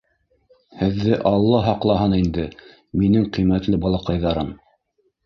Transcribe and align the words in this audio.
—Һеҙҙе 0.79 1.19
Алла 1.31 1.59
һаҡлаһын 1.67 2.15
инде, 2.21 2.45
минең 3.03 3.29
ҡиммәтле 3.37 3.81
балаҡайҙарым... 3.85 4.51